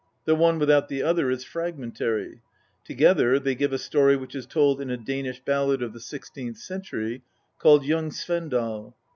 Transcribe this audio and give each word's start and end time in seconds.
The 0.25 0.33
one 0.33 0.57
without 0.57 0.87
the 0.87 1.03
other 1.03 1.29
is 1.29 1.43
fragmentary; 1.43 2.41
together 2.83 3.37
they 3.37 3.53
give 3.53 3.71
a 3.71 3.77
story 3.77 4.17
which 4.17 4.33
is 4.33 4.47
told 4.47 4.81
in 4.81 4.89
a 4.89 4.97
Danish 4.97 5.41
ballad 5.45 5.83
of 5.83 5.93
the 5.93 5.99
sixteenth 5.99 6.57
century 6.57 7.21
called" 7.59 7.85
Young 7.85 8.09
Svendal." 8.09 8.95